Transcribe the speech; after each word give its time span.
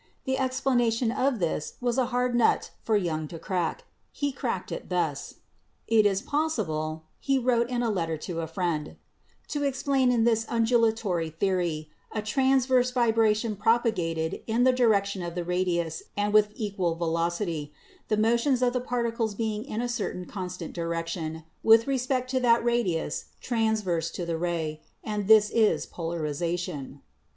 The 0.25 0.39
explanation 0.39 1.11
of 1.11 1.37
this 1.37 1.73
was 1.79 1.99
a 1.99 2.05
hard 2.07 2.33
nut 2.33 2.71
for 2.81 2.97
Young 2.97 3.27
to 3.27 3.37
crack. 3.37 3.83
He 4.11 4.31
cracked 4.31 4.71
it 4.71 4.89
thus: 4.89 5.35
"It 5.87 6.07
is 6.07 6.23
possible," 6.23 7.03
he 7.19 7.37
wrote 7.37 7.69
in 7.69 7.83
a 7.83 7.91
letter 7.91 8.17
to 8.17 8.41
a 8.41 8.47
friend, 8.47 8.95
"to 9.49 9.61
explain 9.61 10.11
in 10.11 10.23
this 10.23 10.43
(undula 10.45 10.95
tory) 10.95 11.29
theory 11.29 11.91
a 12.11 12.23
transverse 12.23 12.89
vibration 12.89 13.55
propagated 13.55 14.41
in 14.47 14.63
the 14.63 14.71
direction 14.73 15.21
of 15.21 15.35
the 15.35 15.43
radius 15.43 16.01
and 16.17 16.33
with 16.33 16.51
equal 16.55 16.95
velocity, 16.95 17.71
the 18.07 18.17
motions 18.17 18.63
of 18.63 18.73
the 18.73 18.81
particles 18.81 19.35
being 19.35 19.63
in 19.63 19.81
a 19.83 19.87
certain 19.87 20.25
constant 20.25 20.73
direction 20.73 21.43
with 21.61 21.85
respect 21.85 22.27
to 22.31 22.39
that 22.39 22.65
radius 22.65 23.25
transverse 23.39 24.09
to 24.09 24.25
the 24.25 24.39
ray; 24.39 24.81
and 25.03 25.27
this 25.27 25.51
is 25.51 25.85
Polarization." 25.85 27.03